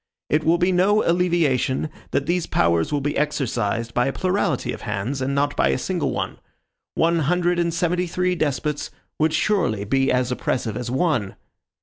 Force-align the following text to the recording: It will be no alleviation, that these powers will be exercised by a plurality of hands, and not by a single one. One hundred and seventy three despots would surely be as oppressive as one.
It 0.31 0.43
will 0.43 0.57
be 0.57 0.71
no 0.71 1.03
alleviation, 1.03 1.87
that 2.09 2.25
these 2.25 2.47
powers 2.47 2.91
will 2.91 3.01
be 3.01 3.15
exercised 3.15 3.93
by 3.93 4.07
a 4.07 4.11
plurality 4.11 4.73
of 4.73 4.81
hands, 4.81 5.21
and 5.21 5.35
not 5.35 5.55
by 5.55 5.67
a 5.67 5.77
single 5.77 6.09
one. 6.09 6.39
One 6.95 7.19
hundred 7.19 7.59
and 7.59 7.71
seventy 7.71 8.07
three 8.07 8.33
despots 8.33 8.89
would 9.19 9.35
surely 9.35 9.85
be 9.85 10.11
as 10.11 10.31
oppressive 10.31 10.75
as 10.75 10.89
one. 10.89 11.35